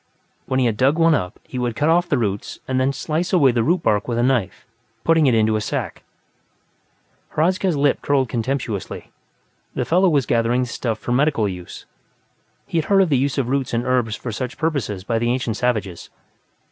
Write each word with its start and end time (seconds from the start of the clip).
When 0.47 0.59
he 0.59 0.65
had 0.65 0.77
dug 0.77 0.97
one 0.97 1.13
up, 1.13 1.39
he 1.43 1.59
would 1.59 1.75
cut 1.75 1.87
off 1.87 2.09
the 2.09 2.17
roots 2.17 2.57
and 2.67 2.79
then 2.79 2.91
slice 2.91 3.31
away 3.31 3.51
the 3.51 3.61
root 3.61 3.83
bark 3.83 4.07
with 4.07 4.17
a 4.17 4.23
knife, 4.23 4.65
putting 5.03 5.27
it 5.27 5.35
into 5.35 5.55
a 5.55 5.61
sack. 5.61 6.01
Hradzka's 7.35 7.77
lip 7.77 8.01
curled 8.01 8.27
contemptuously; 8.27 9.11
the 9.75 9.85
fellow 9.85 10.09
was 10.09 10.25
gathering 10.25 10.61
the 10.61 10.67
stuff 10.67 10.97
for 10.97 11.11
medicinal 11.11 11.47
use. 11.47 11.85
He 12.65 12.79
had 12.79 12.85
heard 12.85 13.03
of 13.03 13.09
the 13.09 13.17
use 13.19 13.37
of 13.37 13.47
roots 13.49 13.75
and 13.75 13.85
herbs 13.85 14.15
for 14.15 14.31
such 14.31 14.57
purposes 14.57 15.03
by 15.03 15.19
the 15.19 15.29
ancient 15.31 15.57
savages. 15.57 16.09